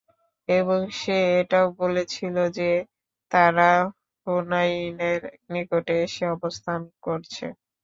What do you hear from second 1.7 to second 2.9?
বলেছিল যে,